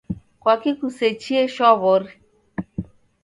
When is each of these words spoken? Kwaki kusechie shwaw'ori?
Kwaki 0.41 0.71
kusechie 0.79 1.41
shwaw'ori? 1.53 2.11